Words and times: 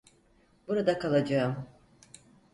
Burada 0.67 0.99
kalacağım. 0.99 1.65